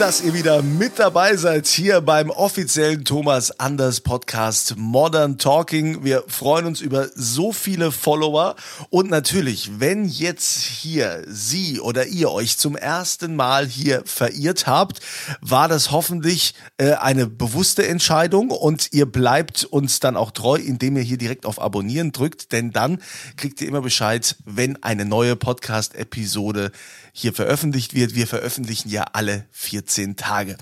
[0.00, 6.02] Dass ihr wieder mit dabei seid hier beim offiziellen Thomas Anders Podcast Modern Talking.
[6.02, 8.56] Wir freuen uns über so viele Follower
[8.88, 15.00] und natürlich, wenn jetzt hier Sie oder ihr euch zum ersten Mal hier verirrt habt,
[15.42, 20.96] war das hoffentlich äh, eine bewusste Entscheidung und ihr bleibt uns dann auch treu, indem
[20.96, 23.02] ihr hier direkt auf Abonnieren drückt, denn dann
[23.36, 26.72] kriegt ihr immer Bescheid, wenn eine neue Podcast-Episode
[27.12, 28.14] hier veröffentlicht wird.
[28.14, 30.56] Wir veröffentlichen ja alle 14 Tage.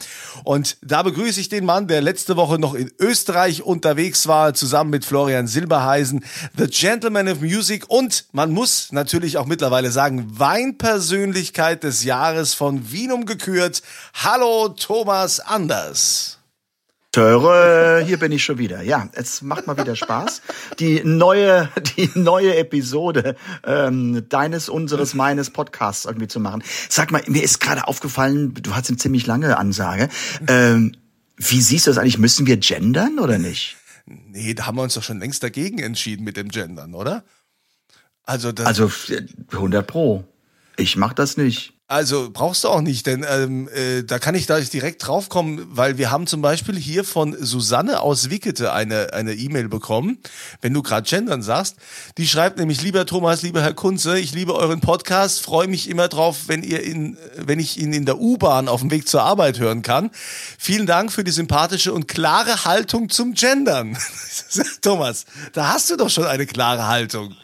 [0.44, 4.90] Und da begrüße ich den Mann, der letzte Woche noch in Österreich unterwegs war, zusammen
[4.90, 6.24] mit Florian Silberheisen,
[6.56, 12.90] The Gentleman of Music und man muss natürlich auch mittlerweile sagen, Weinpersönlichkeit des Jahres von
[12.90, 13.82] Wienum gekürt.
[14.14, 16.37] Hallo Thomas Anders.
[17.18, 18.80] Töre, hier bin ich schon wieder.
[18.82, 20.40] Ja, es macht mal wieder Spaß.
[20.78, 23.34] Die neue, die neue Episode
[23.66, 26.62] ähm, deines, unseres, meines Podcasts irgendwie zu machen.
[26.88, 30.08] Sag mal, mir ist gerade aufgefallen, du hast eine ziemlich lange Ansage.
[30.46, 30.92] Ähm,
[31.36, 32.18] wie siehst du das eigentlich?
[32.18, 33.76] Müssen wir gendern oder nicht?
[34.06, 37.24] Nee, da haben wir uns doch schon längst dagegen entschieden mit dem Gendern, oder?
[38.22, 38.92] Also, das Also
[39.50, 40.22] 100 pro.
[40.76, 41.77] Ich mach das nicht.
[41.90, 45.96] Also brauchst du auch nicht, denn ähm, äh, da kann ich da direkt draufkommen, weil
[45.96, 50.18] wir haben zum Beispiel hier von Susanne aus Wickete eine eine E-Mail bekommen,
[50.60, 51.76] wenn du gerade gendern sagst.
[52.18, 56.08] Die schreibt nämlich, lieber Thomas, lieber Herr Kunze, ich liebe euren Podcast, freue mich immer
[56.08, 59.58] drauf, wenn ihr in, wenn ich ihn in der U-Bahn auf dem Weg zur Arbeit
[59.58, 60.10] hören kann.
[60.58, 63.96] Vielen Dank für die sympathische und klare Haltung zum Gendern.
[64.82, 65.24] Thomas,
[65.54, 67.34] da hast du doch schon eine klare Haltung.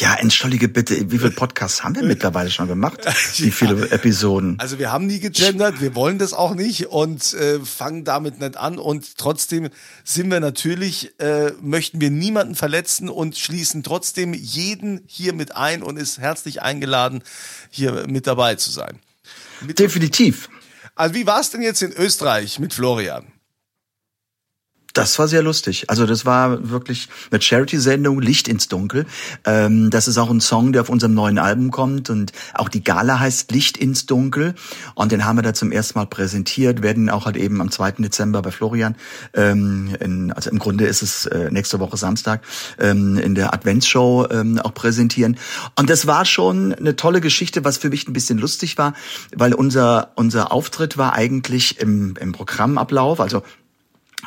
[0.00, 2.98] Ja, entschuldige bitte, wie viele Podcasts haben wir mittlerweile schon gemacht?
[3.36, 4.58] Wie viele Episoden?
[4.58, 8.56] Also wir haben nie gegendert, wir wollen das auch nicht und äh, fangen damit nicht
[8.56, 9.68] an und trotzdem
[10.04, 15.82] sind wir natürlich, äh, möchten wir niemanden verletzen und schließen trotzdem jeden hier mit ein
[15.82, 17.22] und ist herzlich eingeladen,
[17.70, 18.98] hier mit dabei zu sein.
[19.60, 20.48] Mit, Definitiv.
[20.94, 23.26] also wie war es denn jetzt in Österreich mit Florian?
[24.96, 25.90] Das war sehr lustig.
[25.90, 29.04] Also das war wirklich eine Charity-Sendung, Licht ins Dunkel.
[29.44, 32.82] Ähm, das ist auch ein Song, der auf unserem neuen Album kommt und auch die
[32.82, 34.54] Gala heißt Licht ins Dunkel
[34.94, 37.90] und den haben wir da zum ersten Mal präsentiert, werden auch halt eben am 2.
[37.98, 38.96] Dezember bei Florian,
[39.34, 42.40] ähm, in, also im Grunde ist es äh, nächste Woche Samstag,
[42.78, 45.36] ähm, in der Adventsshow ähm, auch präsentieren.
[45.78, 48.94] Und das war schon eine tolle Geschichte, was für mich ein bisschen lustig war,
[49.36, 53.42] weil unser, unser Auftritt war eigentlich im, im Programmablauf, also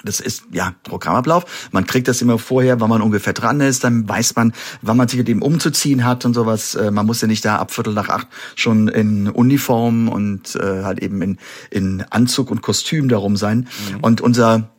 [0.04, 1.70] das ist ja Programmablauf.
[1.72, 3.84] Man kriegt das immer vorher, wann man ungefähr dran ist.
[3.84, 6.76] Dann weiß man, wann man sich mit dem umzuziehen hat und sowas.
[6.76, 10.84] Äh, Man muss ja nicht da ab Viertel nach acht schon in Uniform und äh,
[10.84, 11.38] halt eben in,
[11.70, 13.68] in Anzug und Kostüm darum sein.
[14.02, 14.70] Und unser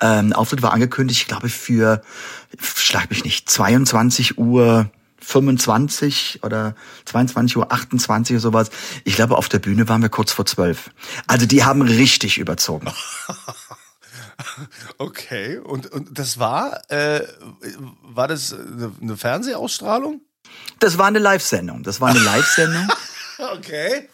[0.00, 2.02] ähm, Auftritt war angekündigt, ich glaube für,
[2.58, 4.90] schlag mich nicht, 22 Uhr
[5.20, 6.74] 25 oder
[7.04, 8.70] 22 Uhr 28 oder sowas.
[9.04, 10.90] Ich glaube, auf der Bühne waren wir kurz vor zwölf.
[11.26, 12.88] Also die haben richtig überzogen.
[14.98, 17.22] Okay, und, und das war, äh,
[18.02, 20.20] war das eine, Fernsehausstrahlung?
[20.78, 21.82] Das war eine Live-Sendung.
[21.82, 22.88] Das war eine Live-Sendung.
[23.54, 24.06] Okay.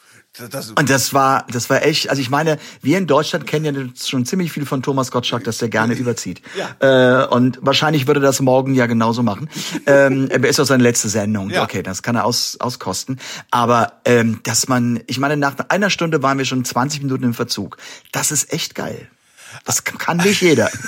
[0.51, 3.83] Das, Und das war, das war echt, also ich meine, wir in Deutschland kennen ja
[3.99, 6.43] schon ziemlich viel von Thomas Gottschalk, dass der gerne überzieht.
[6.57, 7.23] Ja.
[7.23, 9.49] Äh, und wahrscheinlich würde er das morgen ja genauso machen.
[9.87, 11.51] ähm, er ist auch seine letzte Sendung.
[11.51, 11.63] Ja.
[11.63, 13.19] Okay, das kann er aus, auskosten.
[13.51, 17.34] Aber ähm, dass man, ich meine, nach einer Stunde waren wir schon 20 Minuten im
[17.34, 17.79] Verzug.
[18.13, 19.09] Das ist echt geil.
[19.66, 20.71] Das kann nicht jeder.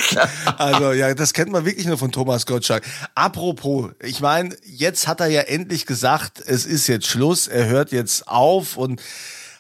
[0.57, 2.83] Also ja, das kennt man wirklich nur von Thomas Gottschalk.
[3.15, 7.93] Apropos, ich meine, jetzt hat er ja endlich gesagt, es ist jetzt Schluss, er hört
[7.93, 9.01] jetzt auf und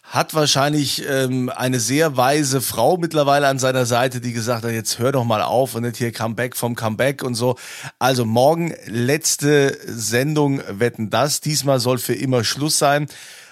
[0.02, 4.98] hat wahrscheinlich ähm, eine sehr weise Frau mittlerweile an seiner Seite, die gesagt hat, jetzt
[4.98, 7.56] hör doch mal auf und nicht hier Comeback vom Comeback und so.
[7.98, 11.40] Also morgen letzte Sendung Wetten das.
[11.40, 13.06] Diesmal soll für immer Schluss sein.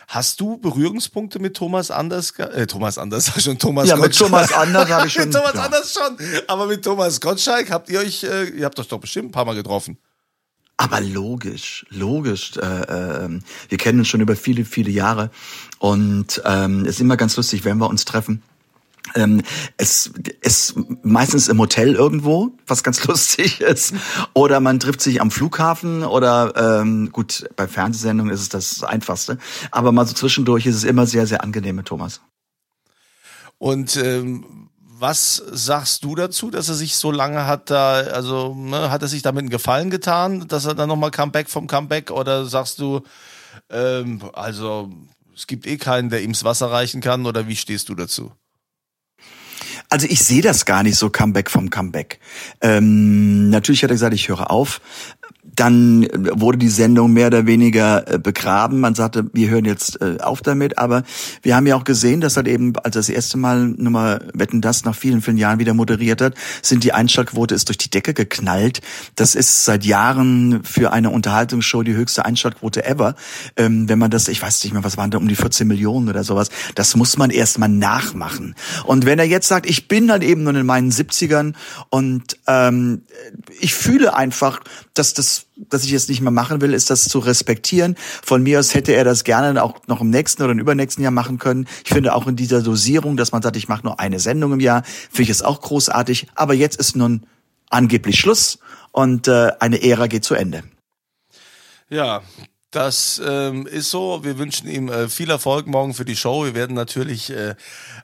[0.09, 2.31] Hast du Berührungspunkte mit Thomas Anders?
[2.39, 4.31] Äh, Thomas Anders, schon Thomas Ja, mit Gottschalk.
[4.31, 5.63] Thomas Anders habe ich schon, mit Thomas ja.
[5.63, 6.17] Anders schon.
[6.47, 9.45] Aber mit Thomas Gottschalk habt ihr euch, äh, ihr habt euch doch bestimmt ein paar
[9.45, 9.99] Mal getroffen.
[10.77, 12.57] Aber logisch, logisch.
[12.57, 15.31] Äh, äh, wir kennen uns schon über viele, viele Jahre
[15.79, 18.43] und ähm, es ist immer ganz lustig, wenn wir uns treffen.
[19.15, 19.43] Ähm,
[19.77, 20.11] es
[20.41, 23.95] ist meistens im Hotel irgendwo, was ganz lustig ist.
[24.35, 29.39] Oder man trifft sich am Flughafen oder ähm, gut, bei Fernsehsendungen ist es das Einfachste.
[29.71, 32.21] Aber mal so zwischendurch ist es immer sehr, sehr angenehm mit Thomas.
[33.59, 34.69] Und ähm,
[34.99, 39.09] was sagst du dazu, dass er sich so lange hat da, also ne, hat er
[39.09, 43.03] sich damit einen Gefallen getan, dass er dann nochmal Comeback vom Comeback oder sagst du,
[43.69, 44.91] ähm, also
[45.35, 48.33] es gibt eh keinen, der ihm das Wasser reichen kann oder wie stehst du dazu?
[49.89, 52.19] Also ich sehe das gar nicht so Comeback vom Comeback.
[52.61, 54.81] Ähm, natürlich hat er gesagt, ich höre auf.
[55.57, 58.81] Dann wurde die Sendung mehr oder weniger äh, begraben.
[58.81, 60.79] Man sagte, wir hören jetzt äh, auf damit.
[60.79, 61.03] Aber
[61.43, 64.85] wir haben ja auch gesehen, dass halt eben, als das erste Mal Nummer Wetten das
[64.85, 68.81] nach vielen, vielen Jahren wieder moderiert hat, sind die Einschaltquote ist durch die Decke geknallt.
[69.15, 73.15] Das ist seit Jahren für eine Unterhaltungsshow die höchste Einschaltquote ever.
[73.57, 76.09] Ähm, wenn man das, ich weiß nicht mehr, was waren da, um die 14 Millionen
[76.09, 76.51] oder sowas.
[76.75, 78.55] Das muss man erst mal nachmachen.
[78.85, 81.55] Und wenn er jetzt sagt, ich bin halt eben nur in meinen 70ern
[81.89, 83.03] und ähm,
[83.61, 84.61] ich fühle einfach,
[84.95, 87.97] dass das dass ich es nicht mehr machen will, ist das zu respektieren.
[88.23, 91.13] Von mir aus hätte er das gerne auch noch im nächsten oder im übernächsten Jahr
[91.13, 91.67] machen können.
[91.85, 94.61] Ich finde auch in dieser Dosierung, dass man sagt, ich mache nur eine Sendung im
[94.61, 96.29] Jahr, finde ich es auch großartig.
[96.35, 97.27] Aber jetzt ist nun
[97.71, 98.59] angeblich Schluss
[98.93, 100.63] und äh, eine Ära geht zu Ende.
[101.89, 102.23] Ja,
[102.77, 104.23] das ähm, ist so.
[104.23, 106.45] Wir wünschen ihm äh, viel Erfolg morgen für die Show.
[106.45, 107.55] Wir werden natürlich äh,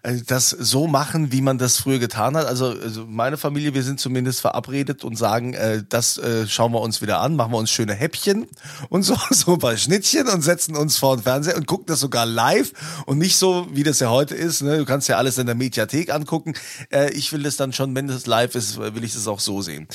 [0.02, 2.46] äh, das so machen, wie man das früher getan hat.
[2.46, 6.80] Also, also meine Familie, wir sind zumindest verabredet und sagen, äh, das äh, schauen wir
[6.80, 8.46] uns wieder an, machen wir uns schöne Häppchen
[8.88, 12.00] und so, so ein paar Schnittchen und setzen uns vor den Fernseher und gucken das
[12.00, 12.72] sogar live
[13.04, 14.62] und nicht so, wie das ja heute ist.
[14.62, 14.78] Ne?
[14.78, 16.54] Du kannst ja alles in der Mediathek angucken.
[16.90, 19.60] Äh, ich will das dann schon, wenn das live ist, will ich das auch so
[19.60, 19.86] sehen.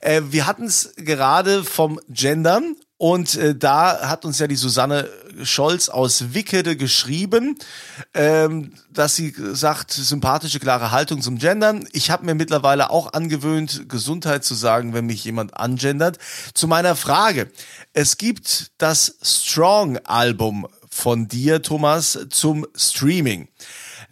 [0.00, 5.08] Äh, wir hatten es gerade vom Gendern und äh, da hat uns ja die Susanne
[5.42, 7.58] Scholz aus Wickede geschrieben,
[8.14, 11.88] ähm, dass sie sagt, sympathische, klare Haltung zum Gendern.
[11.92, 16.18] Ich habe mir mittlerweile auch angewöhnt, Gesundheit zu sagen, wenn mich jemand angendert.
[16.54, 17.50] Zu meiner Frage.
[17.92, 23.48] Es gibt das Strong-Album von dir, Thomas, zum Streaming.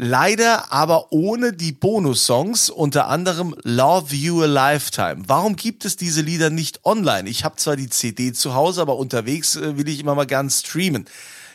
[0.04, 5.22] Leider aber ohne die Bonussongs, unter anderem Love You a Lifetime.
[5.28, 7.28] Warum gibt es diese Lieder nicht online?
[7.28, 10.50] Ich habe zwar die CD zu Hause, aber unterwegs äh, will ich immer mal gern
[10.50, 11.04] streamen.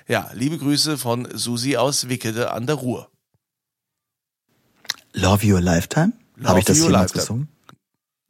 [0.08, 3.12] Ja, liebe Grüße von Susi aus Wickede an der Ruhr.
[5.12, 6.14] Love You a Lifetime?
[6.42, 7.50] Habe ich das jemals gesungen?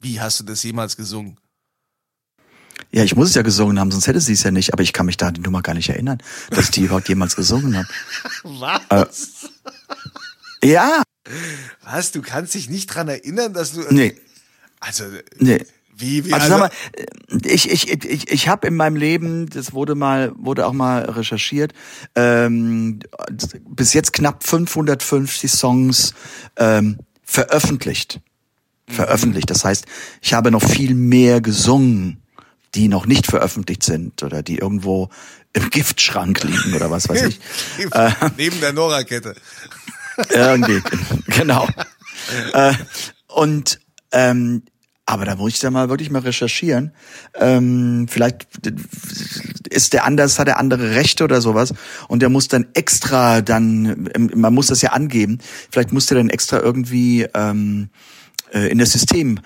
[0.00, 1.38] Wie hast du das jemals gesungen?
[2.90, 4.72] Ja, ich muss es ja gesungen haben, sonst hätte sie es ja nicht.
[4.72, 6.18] Aber ich kann mich da an die Nummer gar nicht erinnern,
[6.50, 7.88] dass die überhaupt jemals gesungen habe.
[8.44, 9.50] Was?
[10.62, 11.02] Äh, ja.
[11.84, 12.12] Was?
[12.12, 13.82] Du kannst dich nicht dran erinnern, dass du.
[13.90, 14.16] Nee.
[14.80, 15.04] Also.
[15.38, 15.64] Nee.
[16.00, 19.72] Wie, wie, also, also sag mal, ich, ich, ich, ich habe in meinem Leben, das
[19.72, 21.72] wurde mal, wurde auch mal recherchiert,
[22.14, 23.00] ähm,
[23.68, 26.14] bis jetzt knapp 550 Songs
[26.56, 28.20] ähm, veröffentlicht.
[28.86, 29.50] Veröffentlicht.
[29.50, 29.86] Das heißt,
[30.22, 32.22] ich habe noch viel mehr gesungen
[32.74, 35.08] die noch nicht veröffentlicht sind oder die irgendwo
[35.52, 37.40] im Giftschrank liegen oder was weiß ich.
[37.92, 39.34] äh, Neben der Nora-Kette.
[40.30, 40.82] irgendwie,
[41.26, 41.66] genau.
[42.52, 42.74] äh,
[43.28, 43.80] und
[44.12, 44.62] ähm,
[45.08, 46.92] aber da muss ich dann mal wirklich mal recherchieren.
[47.34, 48.46] Ähm, vielleicht
[49.70, 51.72] ist der anders, hat er andere Rechte oder sowas.
[52.08, 55.38] Und der muss dann extra dann, ähm, man muss das ja angeben,
[55.70, 57.88] vielleicht muss der dann extra irgendwie ähm,
[58.52, 59.40] äh, in das System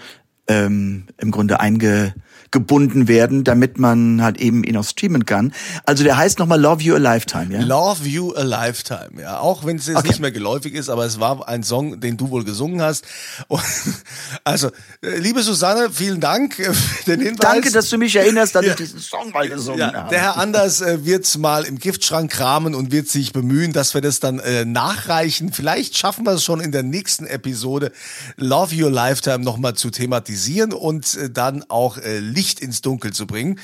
[0.48, 2.14] ähm, im Grunde einge
[2.52, 5.52] gebunden werden, damit man halt eben ihn auch streamen kann.
[5.86, 7.62] Also der heißt nochmal Love You a Lifetime, ja?
[7.62, 9.40] Love You a Lifetime, ja.
[9.40, 10.08] Auch wenn es jetzt okay.
[10.08, 13.06] nicht mehr geläufig ist, aber es war ein Song, den du wohl gesungen hast.
[13.48, 13.62] Und
[14.44, 14.68] also,
[15.02, 16.54] äh, liebe Susanne, vielen Dank
[17.04, 17.40] für den Hinweis.
[17.40, 18.72] Danke, dass du mich erinnerst, dass ja.
[18.72, 20.10] ich diesen Song mal gesungen ja, habe.
[20.10, 24.02] Der Herr Anders äh, wird's mal im Giftschrank kramen und wird sich bemühen, dass wir
[24.02, 25.52] das dann äh, nachreichen.
[25.52, 27.92] Vielleicht schaffen wir es schon in der nächsten Episode,
[28.36, 33.12] Love You a Lifetime nochmal zu thematisieren und äh, dann auch äh, Licht ins Dunkel
[33.12, 33.60] zu bringen.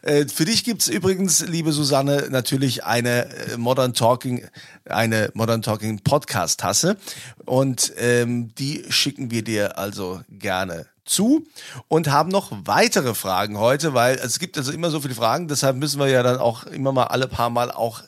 [0.00, 4.46] Äh, für dich gibt's übrigens, liebe Susanne, natürlich eine äh, Modern Talking,
[4.86, 6.96] eine Modern Talking Podcast-Tasse.
[7.44, 11.46] Und ähm, die schicken wir dir also gerne zu
[11.88, 15.76] und haben noch weitere Fragen heute, weil es gibt also immer so viele Fragen, deshalb
[15.76, 18.02] müssen wir ja dann auch immer mal alle paar Mal auch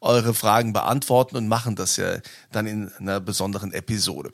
[0.00, 2.16] eure Fragen beantworten und machen das ja
[2.50, 4.32] dann in einer besonderen Episode.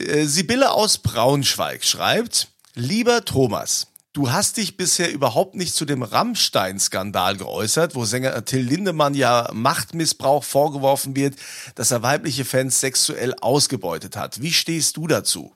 [0.00, 6.04] Äh, Sibylle aus Braunschweig schreibt, lieber Thomas, Du hast dich bisher überhaupt nicht zu dem
[6.04, 11.34] Rammstein-Skandal geäußert, wo Sänger Till Lindemann ja Machtmissbrauch vorgeworfen wird,
[11.74, 14.40] dass er weibliche Fans sexuell ausgebeutet hat.
[14.40, 15.52] Wie stehst du dazu?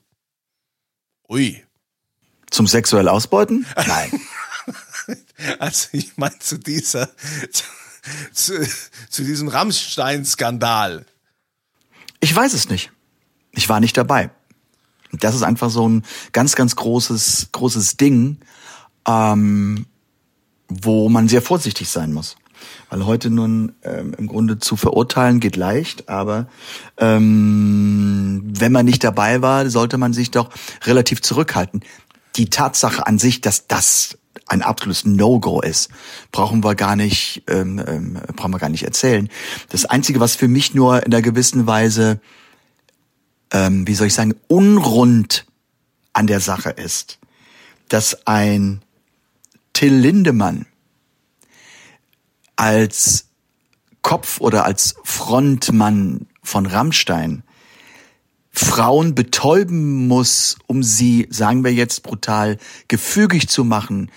[1.29, 1.63] Ui.
[2.51, 3.65] Zum sexuell ausbeuten?
[3.75, 4.11] Nein.
[5.57, 7.09] Also ich meine zu dieser,
[8.33, 8.69] zu,
[9.09, 11.05] zu diesem Rammstein-Skandal.
[12.19, 12.91] Ich weiß es nicht.
[13.51, 14.29] Ich war nicht dabei.
[15.11, 18.37] Das ist einfach so ein ganz, ganz großes, großes Ding,
[19.07, 19.85] ähm,
[20.67, 22.35] wo man sehr vorsichtig sein muss.
[22.89, 26.47] Weil heute nun ähm, im Grunde zu verurteilen geht leicht, aber
[26.97, 30.49] ähm, wenn man nicht dabei war, sollte man sich doch
[30.83, 31.81] relativ zurückhalten.
[32.35, 35.89] Die Tatsache an sich, dass das ein absolutes No-Go ist,
[36.31, 39.29] brauchen wir gar nicht, ähm, ähm, brauchen wir gar nicht erzählen.
[39.69, 42.19] Das Einzige, was für mich nur in einer gewissen Weise,
[43.51, 45.45] ähm, wie soll ich sagen, unrund
[46.13, 47.19] an der Sache ist,
[47.87, 48.81] dass ein
[49.73, 50.65] Till Lindemann
[52.55, 53.25] als
[54.01, 57.43] Kopf oder als Frontmann von Rammstein
[58.51, 64.11] Frauen betäuben muss, um sie, sagen wir jetzt brutal, gefügig zu machen,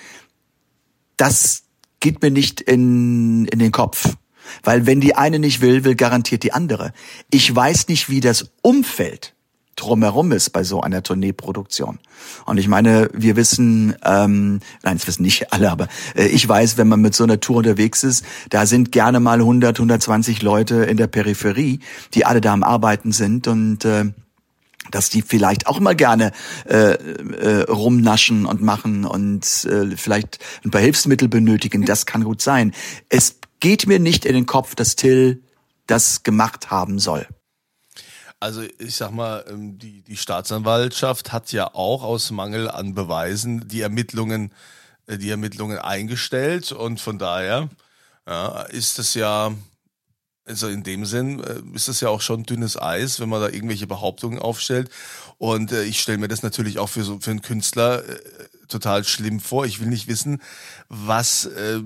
[1.17, 1.63] das
[2.01, 4.17] geht mir nicht in, in den Kopf.
[4.63, 6.93] Weil wenn die eine nicht will, will garantiert die andere.
[7.31, 9.35] Ich weiß nicht, wie das Umfeld
[9.77, 11.99] drumherum ist bei so einer Tourneeproduktion.
[12.45, 16.77] Und ich meine, wir wissen, ähm, nein, das wissen nicht alle, aber äh, ich weiß,
[16.77, 20.85] wenn man mit so einer Tour unterwegs ist, da sind gerne mal 100, 120 Leute
[20.85, 21.81] in der Peripherie,
[22.15, 24.05] die alle da am Arbeiten sind und äh,
[24.91, 26.33] dass die vielleicht auch mal gerne
[26.69, 31.85] äh, äh, rumnaschen und machen und äh, vielleicht ein paar Hilfsmittel benötigen.
[31.85, 32.73] Das kann gut sein.
[33.09, 35.41] Es geht mir nicht in den Kopf, dass Till
[35.87, 37.27] das gemacht haben soll.
[38.41, 43.69] Also ich sag mal, ähm, die, die Staatsanwaltschaft hat ja auch aus Mangel an Beweisen
[43.69, 44.53] die Ermittlungen,
[45.07, 47.69] äh, die Ermittlungen eingestellt und von daher
[48.27, 49.55] ja, ist es ja,
[50.45, 53.49] also in dem Sinn äh, ist es ja auch schon dünnes Eis, wenn man da
[53.49, 54.91] irgendwelche Behauptungen aufstellt.
[55.39, 58.03] Und äh, ich stelle mir das natürlich auch für so für einen Künstler
[58.67, 59.67] total schlimm vor.
[59.67, 60.43] Ich will nicht wissen,
[60.89, 61.81] was äh,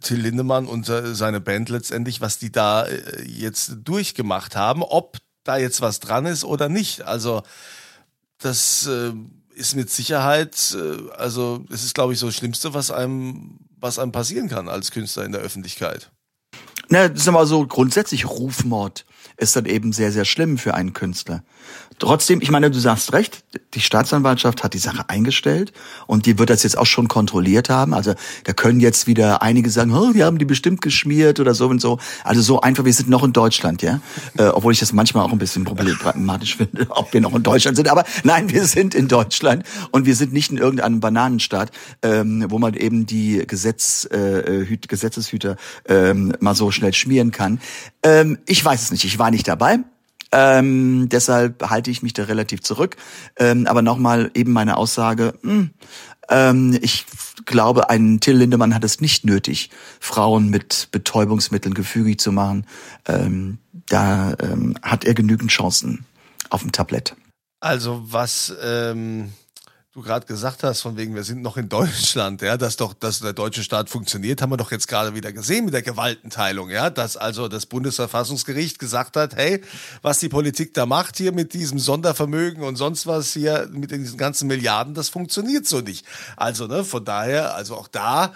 [0.00, 5.56] Till Lindemann und seine Band letztendlich, was die da äh, jetzt durchgemacht haben, ob da
[5.56, 7.02] jetzt was dran ist oder nicht.
[7.02, 7.42] Also
[8.38, 9.12] das äh,
[9.54, 13.98] ist mit Sicherheit, äh, also es ist, glaube ich, so das Schlimmste, was einem, was
[13.98, 16.10] einem passieren kann als Künstler in der Öffentlichkeit.
[16.88, 19.04] Na, das ist aber so grundsätzlich Rufmord
[19.38, 21.42] ist dann eben sehr, sehr schlimm für einen Künstler.
[21.98, 25.72] Trotzdem, ich meine, du sagst recht, die Staatsanwaltschaft hat die Sache eingestellt
[26.06, 27.94] und die wird das jetzt auch schon kontrolliert haben.
[27.94, 31.68] Also da können jetzt wieder einige sagen, oh, wir haben die bestimmt geschmiert oder so
[31.68, 31.98] und so.
[32.22, 34.00] Also so einfach, wir sind noch in Deutschland, ja.
[34.36, 37.76] Äh, obwohl ich das manchmal auch ein bisschen problematisch finde, ob wir noch in Deutschland
[37.76, 37.88] sind.
[37.88, 41.70] Aber nein, wir sind in Deutschland und wir sind nicht in irgendeinem Bananenstaat,
[42.02, 47.58] ähm, wo man eben die Gesetz, äh, Hüt, Gesetzeshüter ähm, mal so schnell schmieren kann.
[48.02, 49.80] Ähm, ich weiß es nicht, ich war nicht dabei.
[50.32, 52.96] Ähm, deshalb halte ich mich da relativ zurück.
[53.38, 55.34] Ähm, aber nochmal eben meine Aussage.
[55.42, 55.70] Mh, hm,
[56.28, 57.06] ähm, ich
[57.44, 62.66] glaube, ein Till Lindemann hat es nicht nötig, Frauen mit Betäubungsmitteln gefügig zu machen.
[63.06, 66.04] Ähm, da ähm, hat er genügend Chancen
[66.50, 67.14] auf dem Tablett.
[67.60, 69.32] Also was ähm,
[69.96, 73.20] du gerade gesagt hast, von wegen, wir sind noch in Deutschland, ja, dass doch, dass
[73.20, 76.90] der deutsche Staat funktioniert, haben wir doch jetzt gerade wieder gesehen mit der Gewaltenteilung, ja,
[76.90, 79.62] dass also das Bundesverfassungsgericht gesagt hat, hey,
[80.02, 84.18] was die Politik da macht hier mit diesem Sondervermögen und sonst was hier mit diesen
[84.18, 86.04] ganzen Milliarden, das funktioniert so nicht.
[86.36, 88.34] Also, ne, von daher, also auch da,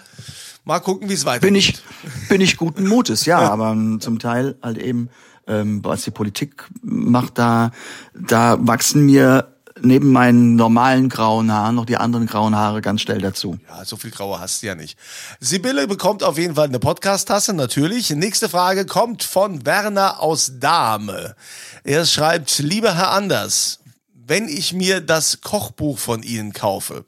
[0.65, 1.47] mal gucken, wie es weitergeht.
[1.47, 1.83] Bin ich,
[2.27, 5.09] bin ich guten Mutes, ja, aber zum Teil halt eben,
[5.45, 7.69] ähm, was die Politik macht, da,
[8.15, 9.51] da wachsen mir
[9.83, 13.57] neben meinen normalen grauen Haaren noch die anderen grauen Haare ganz schnell dazu.
[13.67, 14.97] Ja, so viel graue hast du ja nicht.
[15.39, 18.09] Sibylle bekommt auf jeden Fall eine Podcast-Tasse, natürlich.
[18.11, 21.35] Nächste Frage kommt von Werner aus Dahme.
[21.83, 23.79] Er schreibt, lieber Herr Anders,
[24.13, 27.05] wenn ich mir das Kochbuch von Ihnen kaufe,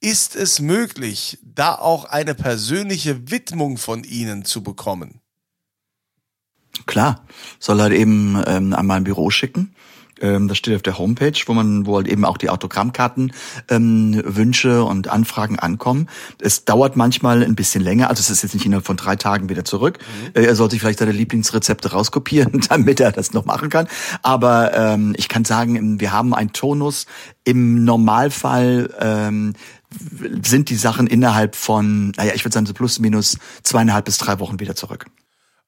[0.00, 5.20] ist es möglich, da auch eine persönliche Widmung von Ihnen zu bekommen?
[6.86, 7.26] Klar,
[7.58, 9.74] soll halt eben ähm, an mein Büro schicken
[10.20, 13.32] ähm, das steht auf der Homepage, wo man, wo halt eben auch die Autogrammkarten,
[13.68, 16.08] ähm, Wünsche und Anfragen ankommen.
[16.40, 19.48] Es dauert manchmal ein bisschen länger, also es ist jetzt nicht innerhalb von drei Tagen
[19.48, 19.98] wieder zurück.
[19.98, 20.40] Mhm.
[20.40, 23.88] Äh, er sollte sich vielleicht seine Lieblingsrezepte rauskopieren, damit er das noch machen kann.
[24.22, 27.06] Aber ähm, ich kann sagen, wir haben einen Tonus.
[27.44, 29.54] Im Normalfall ähm,
[30.42, 34.38] sind die Sachen innerhalb von, naja, ich würde sagen, so plus minus zweieinhalb bis drei
[34.38, 35.06] Wochen wieder zurück.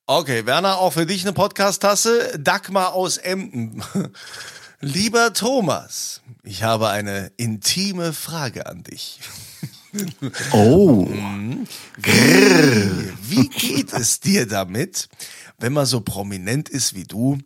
[0.07, 2.39] Okay, Werner, auch für dich eine Podcast-Tasse.
[2.39, 3.83] Dagmar aus Emden.
[4.81, 9.21] Lieber Thomas, ich habe eine intime Frage an dich.
[10.53, 11.09] Oh.
[11.97, 15.09] Wie, wie geht es dir damit,
[15.59, 17.39] wenn man so prominent ist wie du,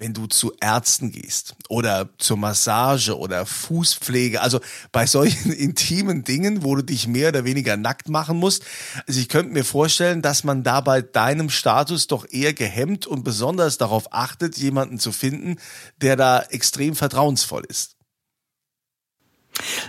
[0.00, 4.60] wenn du zu Ärzten gehst oder zur Massage oder Fußpflege, also
[4.92, 8.64] bei solchen intimen Dingen, wo du dich mehr oder weniger nackt machen musst.
[9.06, 13.24] Also ich könnte mir vorstellen, dass man da bei deinem Status doch eher gehemmt und
[13.24, 15.56] besonders darauf achtet, jemanden zu finden,
[16.00, 17.96] der da extrem vertrauensvoll ist.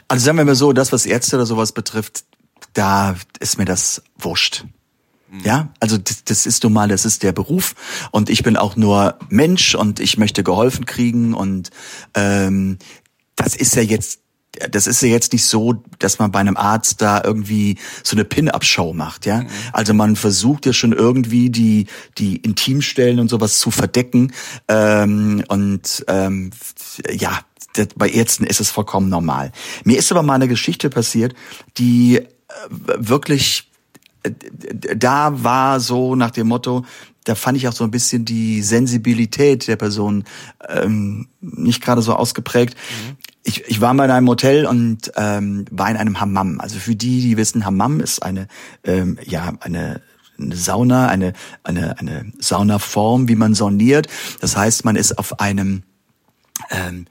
[0.09, 2.25] Also sagen wir mal so, das, was Ärzte oder sowas betrifft,
[2.73, 4.65] da ist mir das wurscht.
[5.43, 7.73] Ja, also das, das ist nun mal, das ist der Beruf
[8.11, 11.69] und ich bin auch nur Mensch und ich möchte geholfen kriegen und
[12.15, 12.77] ähm,
[13.37, 14.19] das ist ja jetzt
[14.69, 18.25] das ist ja jetzt nicht so, dass man bei einem Arzt da irgendwie so eine
[18.25, 19.43] Pin-Up-Show macht, ja.
[19.43, 19.47] Mhm.
[19.71, 24.33] Also man versucht ja schon irgendwie die die Intimstellen und sowas zu verdecken
[24.67, 26.51] ähm, und ähm,
[27.09, 27.39] ja,
[27.73, 29.53] das, bei Ärzten ist es vollkommen normal.
[29.85, 31.33] Mir ist aber mal eine Geschichte passiert,
[31.77, 32.25] die äh,
[32.97, 33.70] wirklich
[34.23, 36.85] da war so nach dem Motto,
[37.23, 40.23] da fand ich auch so ein bisschen die Sensibilität der Person
[40.67, 42.75] ähm, nicht gerade so ausgeprägt.
[42.75, 43.17] Mhm.
[43.43, 46.59] Ich, ich war mal in einem Hotel und ähm, war in einem Hammam.
[46.59, 48.47] Also für die, die wissen, Hammam ist eine
[48.83, 50.01] ähm, ja eine
[50.39, 54.07] eine Sauna, eine eine eine Saunaform, wie man sauniert.
[54.39, 55.83] Das heißt, man ist auf einem
[56.69, 57.05] ähm,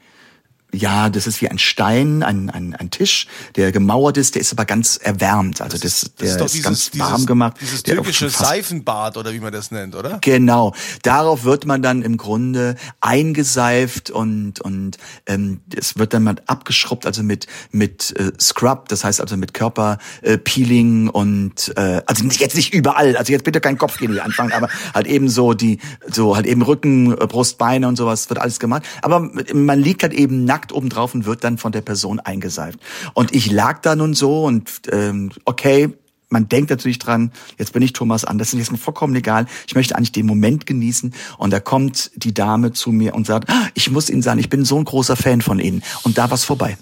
[0.72, 4.52] ja, das ist wie ein Stein, ein, ein, ein Tisch, der gemauert ist, der ist
[4.52, 5.60] aber ganz erwärmt.
[5.60, 7.56] Also das, das der ist, ist dieses, ganz warm dieses, gemacht.
[7.60, 10.18] Dieses türkische Seifenbad oder wie man das nennt, oder?
[10.20, 10.74] Genau.
[11.02, 17.06] Darauf wird man dann im Grunde eingeseift und und ähm, es wird dann mal abgeschrubbt,
[17.06, 22.56] also mit mit äh, Scrub, das heißt also mit Körperpeeling äh, und äh, also jetzt
[22.56, 25.78] nicht überall, also jetzt bitte kein Kopfkino hier anfangen, aber halt eben so die
[26.10, 28.84] so halt eben Rücken, Brust, Beine und sowas wird alles gemacht.
[29.02, 32.78] Aber man liegt halt eben nackt nackt obendrauf und wird dann von der Person eingeseift.
[33.14, 35.94] Und ich lag da nun so und ähm, okay,
[36.28, 39.46] man denkt natürlich dran, jetzt bin ich Thomas an, das ist jetzt vollkommen egal.
[39.66, 41.12] Ich möchte eigentlich den Moment genießen.
[41.38, 44.48] Und da kommt die Dame zu mir und sagt, ah, ich muss Ihnen sagen, ich
[44.48, 45.82] bin so ein großer Fan von Ihnen.
[46.04, 46.78] Und da war's vorbei.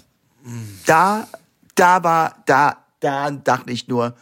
[0.85, 1.27] Da,
[1.73, 4.15] da war, da, da dachte ich nur,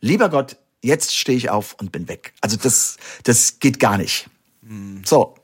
[0.00, 2.32] lieber Gott, jetzt stehe ich auf und bin weg.
[2.40, 4.30] Also das, das geht gar nicht.
[5.04, 5.34] So.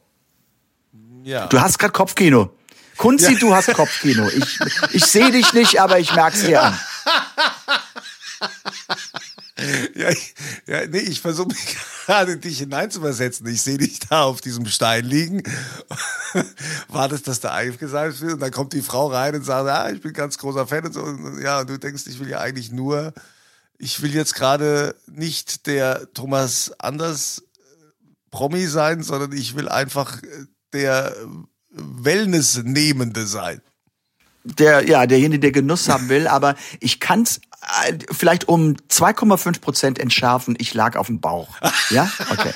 [1.25, 1.47] Ja.
[1.49, 2.56] Du hast gerade Kopfkino.
[2.97, 3.39] Kunzi, ja.
[3.39, 4.29] du hast Kopfkino.
[4.29, 4.59] Ich,
[4.93, 6.79] ich sehe dich nicht, aber ich merk's dir an.
[9.95, 10.11] Ja,
[10.67, 13.47] ja, nee, ich versuche mich gerade in dich hineinzuversetzen.
[13.47, 15.43] Ich sehe dich da auf diesem Stein liegen.
[16.89, 20.03] Wartest, dass der eingeseift wird und dann kommt die Frau rein und sagt, ja, ich
[20.03, 21.03] bin ganz großer Fan und so.
[21.03, 23.15] Und, ja, und du denkst, ich will ja eigentlich nur,
[23.79, 27.43] ich will jetzt gerade nicht der Thomas Anders
[28.31, 30.21] Promi sein, sondern ich will einfach
[30.73, 31.17] der
[31.77, 33.61] Wellnessnehmende sein.
[34.45, 37.41] Der, ja, derjenige, der Genuss haben will, aber ich kann's
[37.87, 40.57] äh, vielleicht um 2,5 Prozent entschärfen.
[40.59, 41.49] Ich lag auf dem Bauch.
[41.91, 42.11] Ja?
[42.31, 42.53] Okay.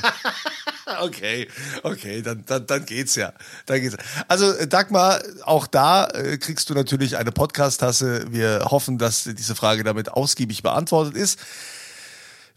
[1.01, 1.49] okay,
[1.83, 3.33] okay, dann, dann, dann geht's ja.
[3.67, 3.97] Dann geht's.
[4.29, 8.27] Also äh, Dagmar, auch da äh, kriegst du natürlich eine Podcast-Tasse.
[8.31, 11.41] Wir hoffen, dass diese Frage damit ausgiebig beantwortet ist.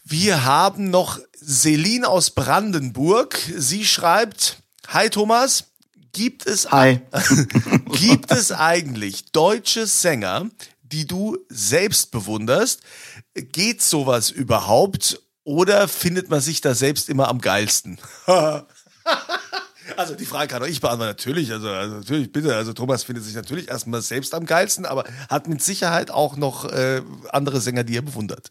[0.06, 3.38] Wir haben noch Celine aus Brandenburg.
[3.56, 4.58] Sie schreibt,
[4.89, 5.73] Hi Thomas,
[6.13, 7.02] Gibt es, Hi.
[7.91, 10.47] gibt es eigentlich deutsche Sänger,
[10.84, 12.82] die du selbst bewunderst?
[13.34, 17.97] Geht sowas überhaupt oder findet man sich da selbst immer am geilsten?
[19.97, 21.10] Also die Frage kann auch ich beantworten.
[21.10, 22.56] Natürlich, also, also, natürlich, bitte.
[22.56, 26.65] Also Thomas findet sich natürlich erstmal selbst am geilsten, aber hat mit Sicherheit auch noch
[26.71, 28.47] äh, andere Sänger, die er bewundert.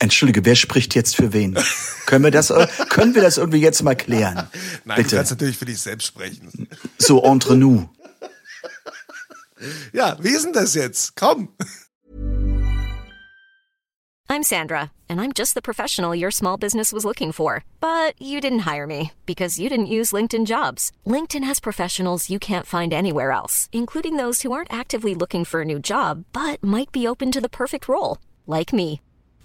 [0.00, 1.58] Entschuldige, wer spricht jetzt für wen?
[2.06, 2.48] können wir das,
[2.88, 4.48] können wir das irgendwie jetzt mal klären?
[4.84, 5.10] Nein, Bitte.
[5.10, 6.68] du kannst natürlich für dich selbst sprechen.
[6.98, 7.88] So entre nous.
[9.92, 11.16] Ja, wie ist denn das jetzt?
[11.16, 11.48] Komm.
[14.30, 17.64] I'm Sandra, and I'm just the professional your small business was looking for.
[17.80, 20.92] But you didn't hire me because you didn't use LinkedIn jobs.
[21.06, 25.62] LinkedIn has professionals you can't find anywhere else, including those who aren't actively looking for
[25.62, 29.00] a new job, but might be open to the perfect role, like me.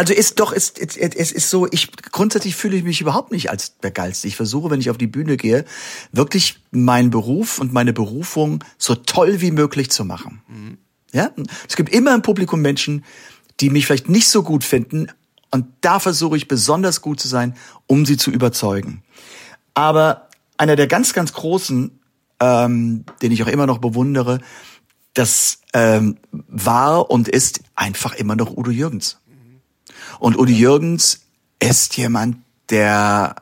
[0.00, 3.50] Also ist doch, ist, ist, es ist so, ich grundsätzlich fühle ich mich überhaupt nicht
[3.50, 4.28] als der Geilste.
[4.28, 5.66] Ich versuche, wenn ich auf die Bühne gehe,
[6.10, 10.40] wirklich meinen Beruf und meine Berufung so toll wie möglich zu machen.
[10.48, 10.78] Mhm.
[11.12, 11.32] Ja,
[11.68, 13.04] es gibt immer im Publikum Menschen,
[13.60, 15.08] die mich vielleicht nicht so gut finden,
[15.50, 17.54] und da versuche ich besonders gut zu sein,
[17.86, 19.02] um sie zu überzeugen.
[19.74, 22.00] Aber einer der ganz, ganz großen,
[22.40, 24.40] ähm, den ich auch immer noch bewundere,
[25.12, 29.19] das ähm, war und ist einfach immer noch Udo Jürgens.
[30.20, 31.26] Und Udo Jürgens
[31.58, 32.36] ist jemand,
[32.70, 33.34] der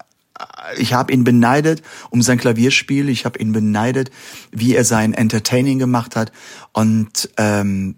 [0.76, 4.10] ich habe ihn beneidet um sein Klavierspiel, ich habe ihn beneidet,
[4.52, 6.32] wie er sein Entertaining gemacht hat.
[6.72, 7.96] Und ähm,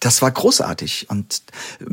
[0.00, 1.06] das war großartig.
[1.10, 1.42] Und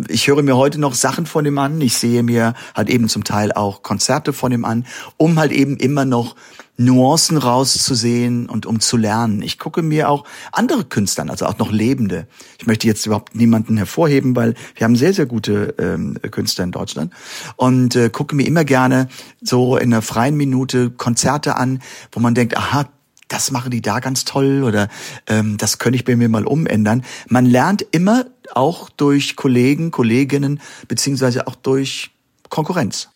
[0.07, 1.81] ich höre mir heute noch Sachen von ihm an.
[1.81, 4.85] Ich sehe mir halt eben zum Teil auch Konzerte von ihm an,
[5.17, 6.35] um halt eben immer noch
[6.77, 9.41] Nuancen rauszusehen und um zu lernen.
[9.41, 12.27] Ich gucke mir auch andere Künstler an, also auch noch Lebende.
[12.59, 16.71] Ich möchte jetzt überhaupt niemanden hervorheben, weil wir haben sehr, sehr gute ähm, Künstler in
[16.71, 17.11] Deutschland
[17.55, 19.09] und äh, gucke mir immer gerne
[19.41, 22.87] so in einer freien Minute Konzerte an, wo man denkt, aha,
[23.27, 24.87] das machen die da ganz toll oder
[25.27, 27.03] ähm, das könnte ich bei mir mal umändern.
[27.27, 32.11] Man lernt immer auch durch Kollegen, Kolleginnen beziehungsweise auch durch
[32.49, 33.09] Konkurrenz.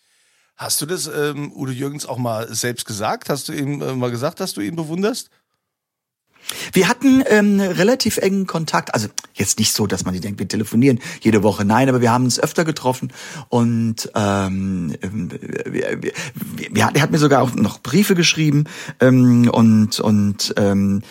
[0.56, 3.28] Hast du das ähm, Udo Jürgens auch mal selbst gesagt?
[3.28, 5.30] Hast du ihm äh, mal gesagt, dass du ihn bewunderst?
[6.72, 10.48] Wir hatten ähm, relativ engen Kontakt, also jetzt nicht so, dass man sich denkt, wir
[10.48, 13.12] telefonieren jede Woche, nein, aber wir haben uns öfter getroffen
[13.48, 18.64] und ähm, wir, er hat mir sogar auch noch Briefe geschrieben
[19.00, 21.02] ähm, und und ähm,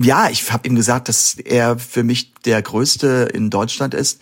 [0.00, 4.20] ja, ich habe ihm gesagt, dass er für mich der größte in Deutschland ist.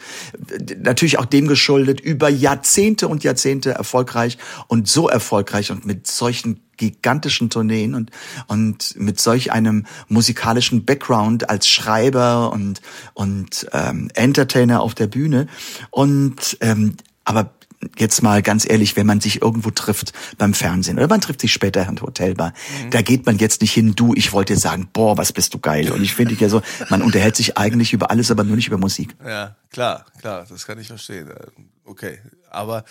[0.78, 6.60] Natürlich auch dem geschuldet, über Jahrzehnte und Jahrzehnte erfolgreich und so erfolgreich und mit solchen
[6.76, 8.10] gigantischen Tourneen und
[8.46, 12.80] und mit solch einem musikalischen Background als Schreiber und
[13.14, 15.46] und ähm, Entertainer auf der Bühne
[15.90, 17.50] und ähm, aber
[17.98, 21.52] jetzt mal ganz ehrlich, wenn man sich irgendwo trifft beim Fernsehen oder man trifft sich
[21.52, 22.52] später in Hotelbar,
[22.84, 22.90] mhm.
[22.90, 25.58] da geht man jetzt nicht hin, du, ich wollte dir sagen, boah, was bist du
[25.58, 25.90] geil.
[25.92, 28.78] Und ich finde ja so, man unterhält sich eigentlich über alles, aber nur nicht über
[28.78, 29.14] Musik.
[29.24, 31.28] Ja, klar, klar, das kann ich verstehen.
[31.28, 31.46] Äh,
[31.84, 32.18] okay,
[32.50, 32.84] aber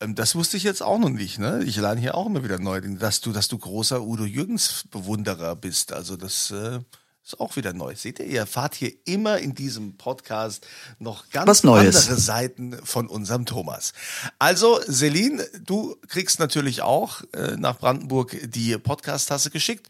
[0.00, 1.38] das wusste ich jetzt auch noch nicht.
[1.38, 1.62] Ne?
[1.64, 5.56] Ich lerne hier auch immer wieder neu, dass du, dass du großer Udo Jürgens Bewunderer
[5.56, 5.92] bist.
[5.92, 6.80] Also das äh,
[7.26, 7.94] ist auch wieder neu.
[7.96, 10.66] Seht ihr, ihr erfahrt hier immer in diesem Podcast
[10.98, 13.94] noch ganz andere Seiten von unserem Thomas.
[14.38, 19.88] Also, Celine, du kriegst natürlich auch äh, nach Brandenburg die Podcast-Tasse geschickt.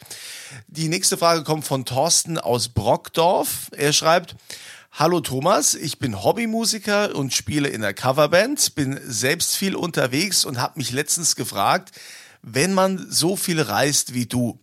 [0.69, 3.69] Die nächste Frage kommt von Thorsten aus Brockdorf.
[3.73, 4.37] Er schreibt,
[4.99, 10.59] Hallo Thomas, ich bin Hobbymusiker und spiele in der Coverband, bin selbst viel unterwegs und
[10.59, 11.91] habe mich letztens gefragt,
[12.41, 14.59] wenn man so viel reist wie du,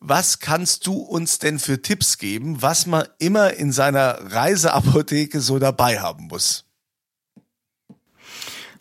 [0.00, 5.58] was kannst du uns denn für Tipps geben, was man immer in seiner Reiseapotheke so
[5.58, 6.64] dabei haben muss?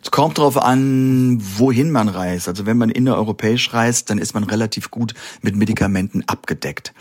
[0.01, 2.47] Es kommt darauf an, wohin man reist.
[2.47, 6.93] Also wenn man innereuropäisch reist, dann ist man relativ gut mit Medikamenten abgedeckt.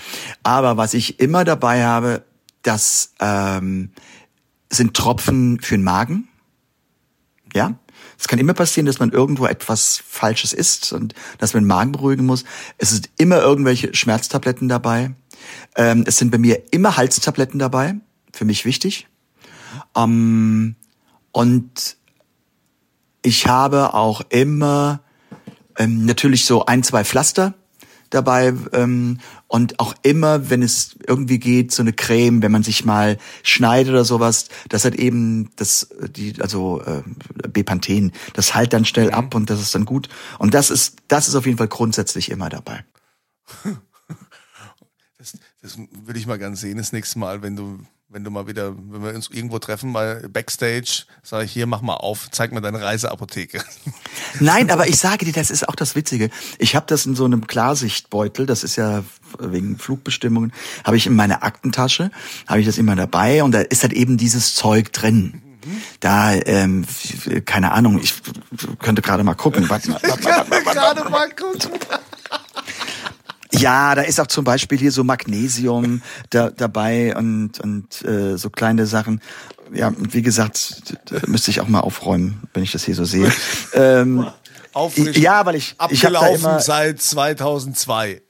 [0.43, 2.25] Aber was ich immer dabei habe,
[2.67, 3.91] das ähm,
[4.71, 6.29] sind Tropfen für den Magen.
[7.55, 7.79] Ja,
[8.19, 11.93] es kann immer passieren, dass man irgendwo etwas Falsches isst und dass man den Magen
[11.93, 12.45] beruhigen muss.
[12.79, 15.15] Es sind immer irgendwelche Schmerztabletten dabei.
[15.77, 17.97] Ähm, es sind bei mir immer Halstabletten dabei.
[18.33, 19.07] Für mich wichtig.
[19.95, 20.77] Ähm,
[21.33, 21.97] und
[23.23, 25.01] ich habe auch immer
[25.77, 27.55] ähm, natürlich so ein, zwei Pflaster
[28.11, 32.85] dabei ähm, und auch immer, wenn es irgendwie geht, so eine Creme, wenn man sich
[32.85, 37.03] mal schneidet oder sowas, das hat eben das die also äh,
[37.49, 41.29] Bepanthen, das heilt dann schnell ab und das ist dann gut und das ist das
[41.29, 42.85] ist auf jeden Fall grundsätzlich immer dabei.
[45.19, 48.47] Das, das würde ich mal ganz sehen das nächste Mal, wenn du wenn du mal
[48.47, 52.53] wieder, wenn wir uns irgendwo treffen, mal Backstage, sage ich hier, mach mal auf, zeig
[52.53, 53.63] mir deine Reiseapotheke.
[54.41, 56.31] Nein, aber ich sage dir, das ist auch das Witzige.
[56.59, 59.03] Ich habe das in so einem Klarsichtbeutel, das ist ja
[59.41, 60.53] wegen Flugbestimmungen,
[60.85, 62.13] habe ich in meiner Aktentasche,
[62.47, 65.43] habe ich das immer dabei und da ist halt eben dieses Zeug drin.
[65.99, 66.87] Da, ähm,
[67.45, 68.15] keine Ahnung, ich
[68.79, 69.69] könnte gerade mal gucken.
[69.69, 71.71] Warte mal, warte mal, warte mal, gerade mal gucken.
[73.59, 78.51] Ja, da ist auch zum Beispiel hier so Magnesium da, dabei und, und äh, so
[78.51, 79.21] kleine Sachen.
[79.73, 83.33] Ja, wie gesagt, müsste ich auch mal aufräumen, wenn ich das hier so sehe.
[83.73, 84.27] ähm,
[84.73, 88.23] Auffrischen, ja, weil ich abgelaufen ich immer, seit 2002.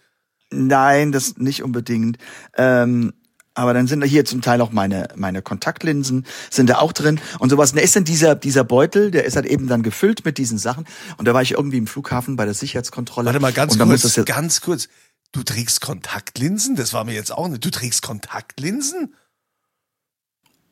[0.51, 2.19] Nein, das nicht unbedingt.
[2.57, 3.13] Ähm,
[3.57, 7.21] aber dann sind da hier zum Teil auch meine meine Kontaktlinsen sind da auch drin
[7.39, 7.73] und sowas.
[7.73, 10.59] Und da ist dann dieser dieser Beutel, der ist halt eben dann gefüllt mit diesen
[10.59, 10.87] Sachen.
[11.17, 13.27] Und da war ich irgendwie im Flughafen bei der Sicherheitskontrolle.
[13.27, 14.89] Warte mal ganz kurz, ganz kurz.
[15.33, 16.77] Du trägst Kontaktlinsen?
[16.77, 17.65] Das war mir jetzt auch nicht.
[17.65, 19.15] Du trägst Kontaktlinsen?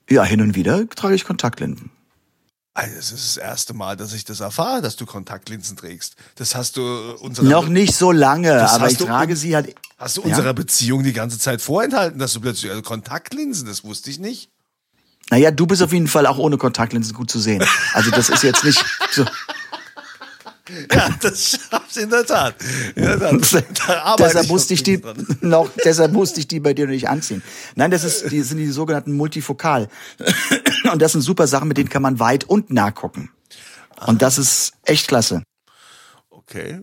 [0.08, 1.90] Ja, hin und wieder trage ich Kontaktlinsen.
[2.76, 6.16] Also, das ist das erste Mal, dass ich das erfahre, dass du Kontaktlinsen trägst.
[6.34, 9.54] Das hast du unserer Noch nicht so lange, Das aber hast ich du trage sie
[9.54, 9.74] halt.
[9.96, 10.28] Hast du Ja.
[10.28, 14.50] unserer Beziehung die ganze Zeit vorenthalten, dass du plötzlich also Kontaktlinsen, das wusste ich nicht.
[15.30, 17.64] Naja, du bist auf jeden Fall auch ohne Kontaktlinsen gut zu sehen.
[17.92, 19.24] Also das ist jetzt nicht so.
[20.90, 22.54] Ja, das schaffst in der Tat.
[22.96, 23.32] Ja, da,
[23.86, 25.26] da arbeite deshalb musste ich die dran.
[25.42, 27.42] noch, deshalb musste ich die bei dir nicht anziehen.
[27.74, 29.88] Nein, das ist, die sind die sogenannten Multifokal.
[30.90, 33.30] Und das sind super Sachen, mit denen kann man weit und nah gucken.
[34.06, 35.42] Und das ist echt klasse.
[36.30, 36.80] Okay.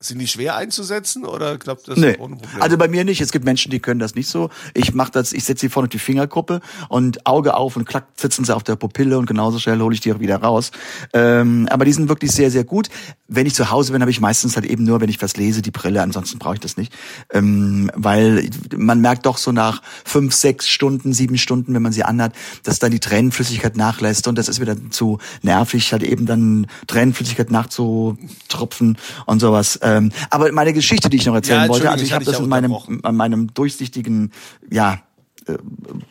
[0.00, 2.16] Sind die schwer einzusetzen oder klappt das Nee.
[2.20, 2.62] ohne Probleme?
[2.62, 3.20] Also bei mir nicht.
[3.20, 4.48] Es gibt Menschen, die können das nicht so.
[4.72, 8.06] Ich mache das, ich setze sie vorne auf die Fingerkuppe und Auge auf und klack
[8.16, 10.70] sitzen sie auf der Pupille und genauso schnell hole ich die auch wieder raus.
[11.14, 12.90] Ähm, aber die sind wirklich sehr, sehr gut.
[13.26, 15.62] Wenn ich zu Hause bin, habe ich meistens halt eben nur, wenn ich was lese,
[15.62, 16.00] die Brille.
[16.00, 16.92] Ansonsten brauche ich das nicht.
[17.32, 22.04] Ähm, weil man merkt doch so nach fünf, sechs Stunden, sieben Stunden, wenn man sie
[22.04, 26.68] anhat, dass dann die Tränenflüssigkeit nachlässt und das ist wieder zu nervig, halt eben dann
[26.86, 29.80] Tränenflüssigkeit nachzutropfen und sowas.
[29.88, 32.48] Ähm, aber meine Geschichte, die ich noch erzählen Ja, wollte, also ich habe das in
[32.48, 34.32] meinem, an meinem durchsichtigen,
[34.70, 35.00] ja,
[35.46, 35.56] äh,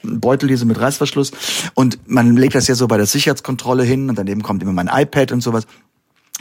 [0.03, 1.31] Beutel hier so mit Reißverschluss
[1.75, 4.89] und man legt das ja so bei der Sicherheitskontrolle hin und daneben kommt immer mein
[4.91, 5.67] iPad und sowas.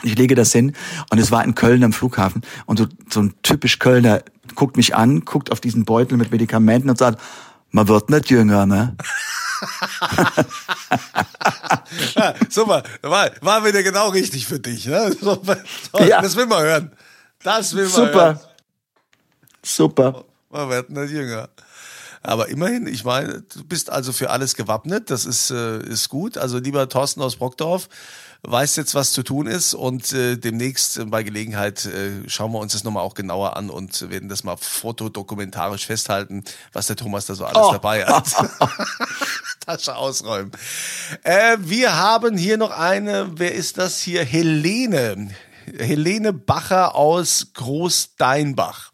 [0.03, 0.73] Ich lege das hin
[1.11, 4.23] und es war in Köln am Flughafen und so, so ein typisch Kölner
[4.55, 7.21] guckt mich an, guckt auf diesen Beutel mit Medikamenten und sagt,
[7.71, 8.97] man wird nicht jünger, ne?
[12.15, 14.87] Ja, super, war, war wieder genau richtig für dich.
[14.87, 15.17] Ne?
[15.93, 16.93] Das will man hören.
[17.47, 18.13] Das will man Super.
[18.25, 18.41] hören.
[19.63, 20.25] Super.
[20.51, 21.49] Man wird nicht jünger.
[22.21, 25.11] Aber immerhin, ich meine, du bist also für alles gewappnet.
[25.11, 26.39] Das ist, äh, ist gut.
[26.39, 27.89] Also lieber Thorsten aus Brockdorf,
[28.43, 32.59] weiß jetzt, was zu tun ist und äh, demnächst äh, bei Gelegenheit äh, schauen wir
[32.59, 37.27] uns das nochmal auch genauer an und werden das mal fotodokumentarisch festhalten, was der Thomas
[37.27, 37.71] da so alles Oh.
[37.71, 38.27] dabei hat.
[39.65, 40.51] Tasche ausräumen.
[41.23, 44.25] Äh, wir haben hier noch eine, wer ist das hier?
[44.25, 45.31] Helene.
[45.79, 48.91] Helene Bacher aus Großdeinbach.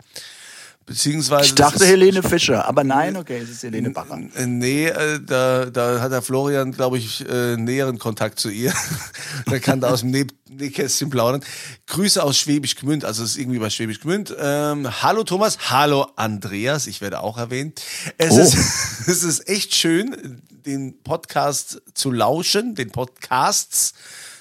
[0.84, 1.44] Beziehungsweise.
[1.44, 4.18] Ich dachte Helene Fischer, aber nein, okay, es ist Helene Bacher.
[4.46, 8.74] Nee, äh, da, da hat der Florian, glaube ich, äh, näheren Kontakt zu ihr.
[9.50, 11.42] der kann da aus dem Näh Nähkästchen plaudern.
[11.86, 14.34] Grüße aus Schwäbisch Gmünd, also es ist irgendwie bei Schwäbisch Gmünd.
[14.38, 17.80] Ähm, hallo Thomas, hallo Andreas, ich werde auch erwähnt.
[18.18, 18.40] Es, Oh.
[18.40, 18.54] ist,
[19.06, 23.94] es ist echt schön, den Podcast zu lauschen, den Podcasts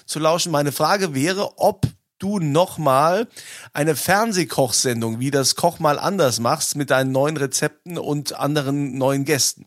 [0.05, 0.51] zu lauschen.
[0.51, 1.85] Meine Frage wäre, ob
[2.21, 3.27] du nochmal
[3.73, 9.25] eine Fernsehkochsendung wie das Koch mal anders machst mit deinen neuen Rezepten und anderen neuen
[9.25, 9.65] Gästen.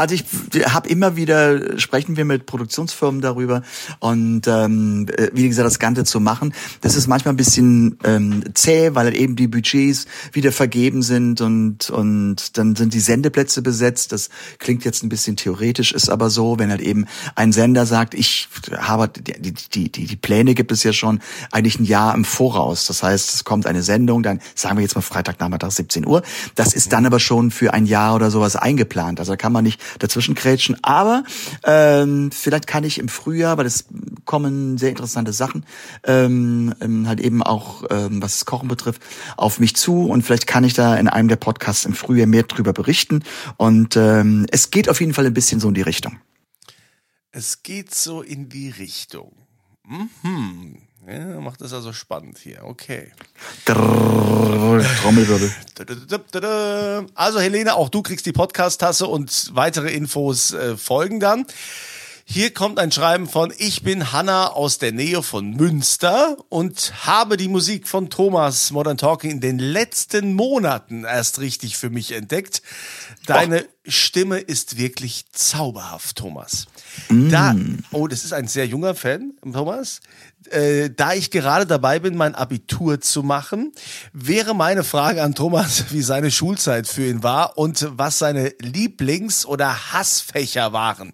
[0.00, 0.24] Also ich
[0.66, 3.62] habe immer wieder, sprechen wir mit Produktionsfirmen darüber
[3.98, 6.54] und ähm, äh, wie gesagt, das Ganze zu machen.
[6.80, 11.42] Das ist manchmal ein bisschen ähm, zäh, weil halt eben die Budgets wieder vergeben sind
[11.42, 14.12] und, und dann sind die Sendeplätze besetzt.
[14.12, 18.14] Das klingt jetzt ein bisschen theoretisch, ist aber so, wenn halt eben ein Sender sagt,
[18.14, 22.24] ich habe, die, die, die, die Pläne gibt es ja schon eigentlich ein Jahr im
[22.24, 22.86] Voraus.
[22.86, 26.22] Das heißt, es kommt eine Sendung, dann sagen wir jetzt mal Freitagnachmittag 17 Uhr.
[26.54, 29.20] Das ist dann aber schon für ein Jahr oder sowas eingeplant.
[29.20, 30.76] Also da kann man nicht dazwischen krätschen.
[30.82, 31.24] Aber
[31.64, 33.86] ähm, vielleicht kann ich im Frühjahr, weil es
[34.24, 35.64] kommen sehr interessante Sachen,
[36.04, 39.02] ähm, ähm, halt eben auch, ähm, was das Kochen betrifft,
[39.36, 40.06] auf mich zu.
[40.06, 43.22] Und vielleicht kann ich da in einem der Podcasts im Frühjahr mehr drüber berichten.
[43.56, 46.18] Und ähm, es geht auf jeden Fall ein bisschen so in die Richtung.
[47.32, 49.32] Es geht so in die Richtung.
[49.86, 50.89] Mhm.
[51.06, 52.64] Ja, macht das also spannend hier.
[52.64, 53.12] Okay.
[53.64, 55.50] Trommelwirbel.
[57.14, 61.46] Also Helene, auch du kriegst die Podcast-Tasse und weitere Infos äh, folgen dann.
[62.32, 67.36] Hier kommt ein Schreiben von Ich bin Hanna aus der Nähe von Münster und habe
[67.36, 72.62] die Musik von Thomas Modern Talking in den letzten Monaten erst richtig für mich entdeckt.
[73.26, 76.66] Deine Stimme ist wirklich zauberhaft, Thomas.
[77.08, 77.56] Da,
[77.90, 80.00] oh, das ist ein sehr junger Fan, Thomas.
[80.50, 83.72] Äh, da ich gerade dabei bin, mein Abitur zu machen,
[84.12, 89.44] wäre meine Frage an Thomas, wie seine Schulzeit für ihn war und was seine Lieblings-
[89.46, 91.10] oder Hassfächer waren.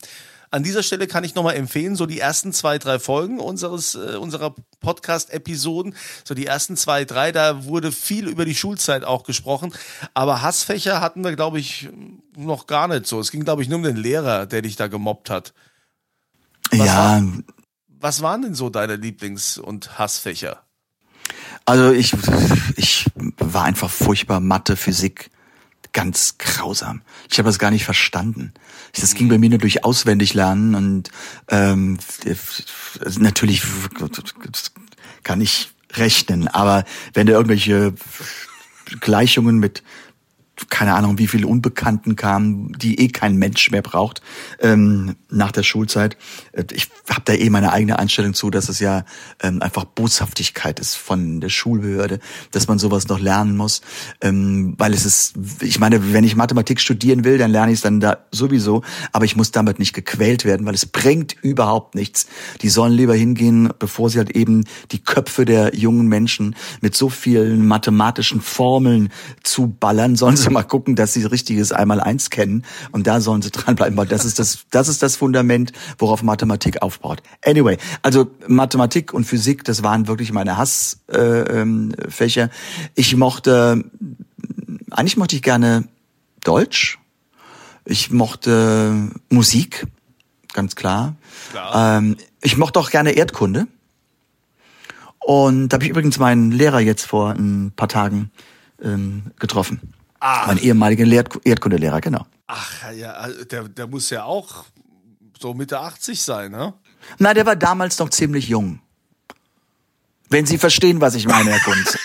[0.57, 4.17] An dieser Stelle kann ich nochmal empfehlen, so die ersten zwei, drei Folgen unseres, äh,
[4.17, 9.75] unserer Podcast-Episoden, so die ersten zwei, drei, da wurde viel über die Schulzeit auch gesprochen.
[10.15, 11.91] Aber Hassfächer hatten wir, glaube ich,
[12.39, 13.21] noch gar nicht so.
[13.21, 15.53] Es ging, glaube ich, nur um den Lehrer, der dich da gemobbt hat.
[16.71, 17.23] Was ja,
[17.89, 20.63] Was waren denn so deine Lieblings- und Hassfächer?
[21.67, 22.15] Also ich,
[22.77, 25.31] ich war einfach furchtbar Mathe, Physik,
[25.97, 27.01] ganz grausam.
[27.31, 28.53] Ich habe das gar nicht verstanden.
[29.01, 31.11] Das ging bei mir nur durch auswendig lernen und
[31.49, 31.97] ähm,
[33.19, 33.63] natürlich
[35.23, 37.95] kann ich rechnen, aber wenn du irgendwelche
[39.01, 39.83] Gleichungen mit
[40.71, 44.23] keine Ahnung, wie viele Unbekannten kamen, die eh kein Mensch mehr braucht
[44.61, 46.17] ähm, nach der Schulzeit.
[46.53, 49.05] Äh, ich habe da eh meine eigene Einstellung zu, dass es ja
[49.43, 52.21] ähm, einfach Boshaftigkeit ist von der Schulbehörde,
[52.53, 53.83] dass man sowas noch lernen muss,
[54.23, 57.83] ähm, weil es ist, ich meine, wenn ich Mathematik studieren will, dann lerne ich es
[57.83, 62.27] dann da sowieso, aber ich muss damit nicht gequält werden, weil es bringt überhaupt nichts.
[62.63, 67.11] Die sollen lieber hingehen, bevor sie halt eben die Köpfe der jungen Menschen mit so
[67.11, 69.11] vielen mathematischen Formeln
[69.43, 73.51] zu ballern, sollen sie mal gucken, dass sie richtiges Einmal-Eins kennen und da sollen sie
[73.53, 77.23] dranbleiben, weil das ist das, das ist das Fundament, worauf Mathematik aufbaut.
[77.45, 81.03] Anyway, also Mathematik und Physik, das waren wirklich meine Hassfächer.
[81.13, 82.51] Äh, ähm,
[82.95, 83.85] ich mochte,
[84.91, 85.89] eigentlich mochte ich gerne
[86.45, 86.99] Deutsch.
[87.85, 89.87] Ich mochte Musik,
[90.53, 91.17] ganz klar.
[91.51, 91.99] klar.
[91.99, 93.67] Ähm, ich mochte auch gerne Erdkunde.
[95.27, 98.31] Und da habe ich übrigens meinen Lehrer jetzt vor ein paar Tagen
[98.81, 99.81] ähm, getroffen.
[100.21, 100.47] Ach.
[100.47, 101.05] Mein ehemaliger
[101.45, 102.27] Erdkundelehrer, genau.
[102.47, 104.65] Ach ja, also der, der muss ja auch
[105.39, 106.75] so Mitte 80 sein, ne?
[107.19, 108.81] Na, der war damals noch ziemlich jung.
[110.29, 111.99] Wenn Sie verstehen, was ich meine, Herr Kunz.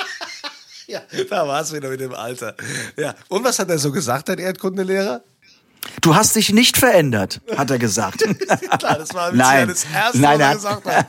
[0.86, 2.56] ja, da war es wieder mit dem Alter.
[2.96, 3.14] Ja.
[3.28, 5.22] Und was hat er so gesagt, dein Erdkundelehrer?
[6.00, 8.18] Du hast dich nicht verändert, hat er gesagt.
[8.78, 11.06] Klar, das war nein, das erste, nein, was er gesagt hat.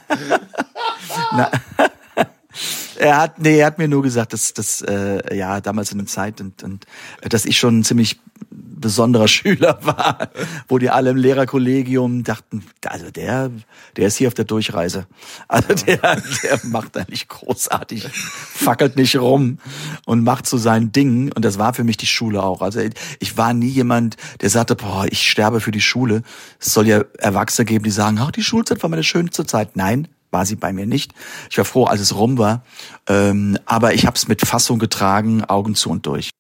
[2.98, 6.08] Er hat, nee, er hat mir nur gesagt, dass, dass äh, ja damals in der
[6.08, 6.86] Zeit und, und
[7.22, 10.30] dass ich schon ein ziemlich besonderer Schüler war,
[10.68, 13.52] wo die alle im Lehrerkollegium dachten, also der,
[13.96, 15.08] der ist hier auf der Durchreise.
[15.48, 19.58] Also der, der macht da nicht großartig, fackelt nicht rum
[20.06, 21.32] und macht so sein Ding.
[21.32, 22.62] Und das war für mich die Schule auch.
[22.62, 22.82] Also
[23.20, 26.22] ich war nie jemand, der sagte, boah, ich sterbe für die Schule.
[26.60, 29.76] Es soll ja Erwachsene geben, die sagen, ach, die Schulzeit war meine schönste Zeit.
[29.76, 31.14] Nein, war sie bei mir nicht.
[31.50, 32.66] Ich war froh, als es rum war.
[33.08, 36.32] Ähm, aber ich habe es mit Fassung getragen, Augen zu und durch.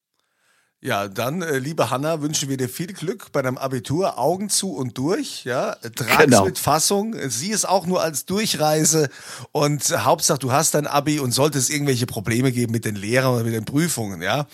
[0.85, 4.19] Ja, dann, äh, liebe Hanna, wünschen wir dir viel Glück bei deinem Abitur.
[4.19, 5.75] Augen zu und durch, ja.
[5.75, 6.43] Trag's genau.
[6.43, 7.15] mit Fassung.
[7.29, 9.09] Sieh es auch nur als Durchreise.
[9.53, 12.97] Und äh, Hauptsache, du hast dein Abi und sollte es irgendwelche Probleme geben mit den
[12.97, 14.45] Lehrern oder mit den Prüfungen, ja.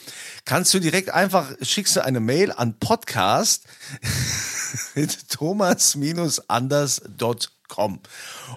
[0.45, 3.63] Kannst du direkt einfach, schickst du eine Mail an podcast
[4.95, 7.99] mit thomas-anders.com.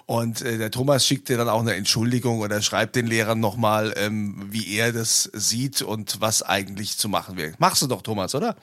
[0.05, 3.93] Und äh, der Thomas schickt dir dann auch eine Entschuldigung oder schreibt den Lehrern nochmal,
[3.97, 7.53] ähm, wie er das sieht und was eigentlich zu machen wäre.
[7.59, 8.55] Machst du doch, Thomas, oder?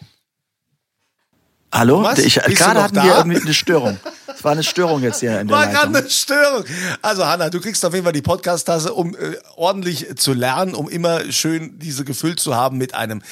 [1.72, 2.08] Hallo?
[2.16, 3.04] Ich, gerade hatten da?
[3.04, 3.98] wir irgendwie eine Störung.
[4.26, 6.64] Es war eine Störung jetzt hier in der War gerade eine Störung.
[7.00, 10.88] Also Hanna, du kriegst auf jeden Fall die Podcast-Tasse, um äh, ordentlich zu lernen, um
[10.88, 13.22] immer schön diese gefüllt zu haben mit einem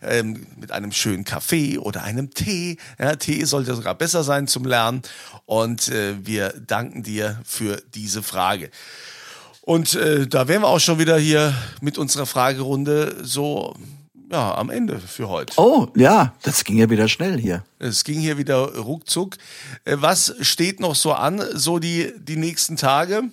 [0.00, 2.76] ähm, mit einem schönen Kaffee oder einem Tee.
[2.98, 5.02] Ja, Tee sollte sogar besser sein zum Lernen.
[5.46, 8.70] Und äh, wir danken dir für diese Frage.
[9.62, 13.74] Und äh, da wären wir auch schon wieder hier mit unserer Fragerunde so
[14.30, 15.54] ja, am Ende für heute.
[15.56, 17.64] Oh, ja, das ging ja wieder schnell hier.
[17.78, 19.36] Es ging hier wieder ruckzuck.
[19.84, 23.24] Äh, was steht noch so an, so die, die nächsten Tage?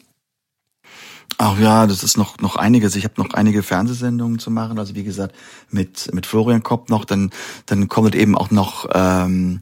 [1.37, 2.95] Ach ja, das ist noch noch einiges.
[2.95, 4.79] Ich habe noch einige Fernsehsendungen zu machen.
[4.79, 5.35] Also wie gesagt
[5.69, 7.03] mit mit Florian Kopp noch.
[7.03, 7.31] Dann
[7.65, 8.87] dann kommt eben auch noch.
[8.93, 9.61] Ähm,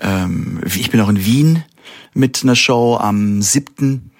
[0.00, 1.64] ähm, ich bin auch in Wien
[2.14, 4.10] mit einer Show am 7.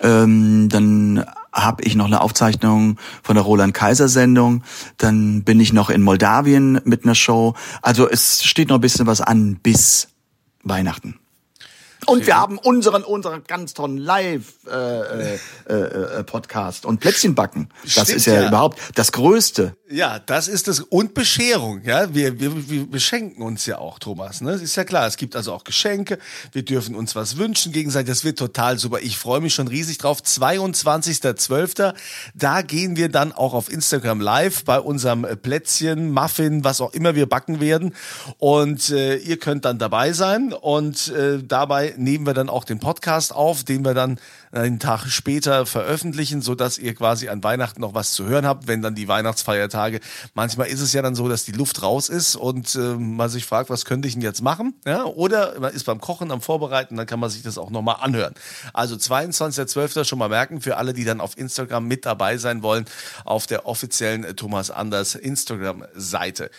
[0.00, 1.24] Ähm, dann
[1.54, 4.64] habe ich noch eine Aufzeichnung von der Roland Kaiser Sendung.
[4.98, 7.54] Dann bin ich noch in Moldawien mit einer Show.
[7.80, 10.08] Also es steht noch ein bisschen was an bis
[10.64, 11.18] Weihnachten.
[12.06, 17.68] Und wir haben unseren, unseren ganz tollen Live-Podcast äh, äh, äh, und Plätzchen backen.
[17.82, 19.76] Das Stimmt, ist ja, ja, überhaupt das Größte.
[19.90, 20.80] Ja, das ist das.
[20.80, 21.82] Und Bescherung.
[21.84, 24.40] Ja, wir, wir, wir beschenken uns ja auch, Thomas.
[24.40, 24.54] Ne?
[24.54, 25.06] Ist ja klar.
[25.06, 26.18] Es gibt also auch Geschenke.
[26.52, 28.08] Wir dürfen uns was wünschen gegenseitig.
[28.08, 29.00] Das wird total super.
[29.02, 30.20] Ich freue mich schon riesig drauf.
[30.20, 31.94] 22.12.
[32.34, 37.14] Da gehen wir dann auch auf Instagram live bei unserem Plätzchen, Muffin, was auch immer
[37.14, 37.94] wir backen werden.
[38.38, 40.52] Und äh, ihr könnt dann dabei sein.
[40.52, 44.18] Und äh, dabei nehmen wir dann auch den Podcast auf, den wir dann
[44.52, 48.66] einen Tag später veröffentlichen, so dass ihr quasi an Weihnachten noch was zu hören habt,
[48.66, 50.00] wenn dann die Weihnachtsfeiertage.
[50.34, 53.46] Manchmal ist es ja dann so, dass die Luft raus ist und äh, man sich
[53.46, 54.74] fragt, was könnte ich denn jetzt machen?
[54.86, 57.96] Ja, oder man ist beim Kochen am Vorbereiten, dann kann man sich das auch nochmal
[58.00, 58.34] anhören.
[58.72, 60.04] Also 22.12.
[60.04, 62.84] schon mal merken für alle, die dann auf Instagram mit dabei sein wollen,
[63.24, 66.50] auf der offiziellen Thomas Anders Instagram-Seite.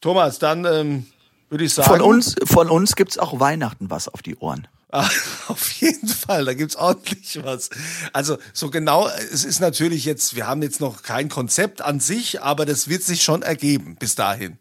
[0.00, 1.06] Thomas, dann ähm,
[1.48, 1.88] würde ich sagen.
[1.88, 4.66] Von uns, von uns gibt's auch Weihnachten was auf die Ohren.
[5.48, 7.70] Auf jeden Fall, da gibt's ordentlich was.
[8.12, 12.42] Also so genau, es ist natürlich jetzt, wir haben jetzt noch kein Konzept an sich,
[12.42, 14.58] aber das wird sich schon ergeben bis dahin.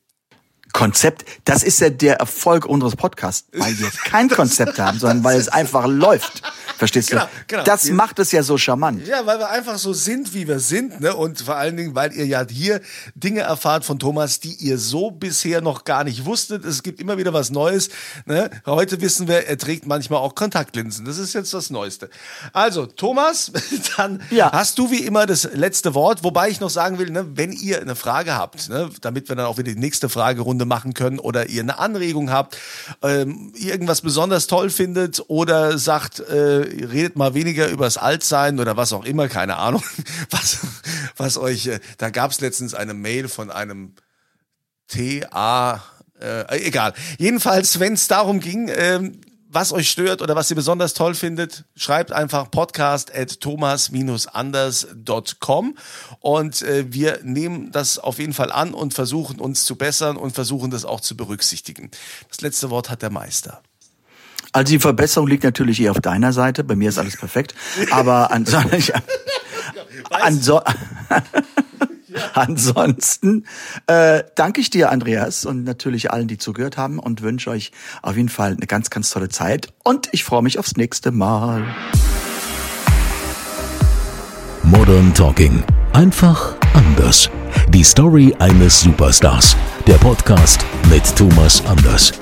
[0.74, 5.40] Konzept, das ist ja der Erfolg unseres Podcasts, weil wir kein Konzept haben, sondern weil
[5.40, 6.42] es einfach läuft.
[6.78, 7.28] Verstehst Genau, du?
[7.48, 7.64] genau.
[7.64, 9.06] Das Wir- macht es ja so charmant.
[9.08, 11.16] Ja, weil wir einfach so sind, wie wir sind, ne?
[11.16, 12.82] Und vor allen Dingen, weil ihr ja hier
[13.14, 16.66] Dinge erfahrt von Thomas, die ihr so bisher noch gar nicht wusstet.
[16.66, 17.90] Es gibt immer wieder was Neues.
[18.26, 18.50] Ne?
[18.66, 21.06] Heute wissen wir, er trägt manchmal auch Kontaktlinsen.
[21.06, 22.10] Das ist jetzt das Neueste.
[22.52, 23.52] Also, Thomas,
[23.98, 24.52] dann Ja.
[24.52, 27.80] hast du wie immer das letzte Wort, wobei ich noch sagen will, ne, wenn ihr
[27.80, 31.50] eine Frage habt, ne, damit wir dann auch wieder die nächste Fragerunde machen können oder
[31.50, 32.58] ihr eine Anregung habt,
[33.02, 38.94] ähm, irgendwas besonders toll findet oder sagt, äh, redet mal weniger übers Altsein oder was
[38.94, 39.84] auch immer, keine Ahnung,
[40.30, 40.60] was,
[41.18, 43.94] was euch, äh, da gab es letztens eine Mail von einem
[44.88, 45.84] TA,
[46.20, 46.94] äh, egal.
[47.18, 49.20] Jedenfalls, wenn es darum ging, ähm,
[49.54, 55.78] was euch stört oder was ihr besonders toll findet, schreibt einfach podcast at thomas-anders.com
[56.20, 60.34] und äh, wir nehmen das auf jeden Fall an und versuchen uns zu bessern und
[60.34, 61.92] versuchen das auch zu berücksichtigen.
[62.30, 63.62] Das letzte Wort hat der Meister.
[64.52, 66.64] Also die Verbesserung liegt natürlich eher auf deiner Seite.
[66.64, 67.54] Bei mir ist alles perfekt.
[67.92, 68.48] Aber an,
[70.10, 70.62] anso
[72.34, 73.46] ansonsten
[73.88, 78.16] äh, danke ich dir, Andreas, und natürlich allen, die zugehört haben und wünsche euch auf
[78.16, 79.70] jeden Fall eine ganz, ganz tolle Zeit.
[79.84, 81.66] Und ich freue mich aufs nächste Mal.
[84.64, 85.64] Modern Talking.
[85.92, 87.30] Einfach anders.
[87.70, 89.56] Die Story eines Superstars.
[89.86, 92.14] Der Podcast mit Thomas Anders.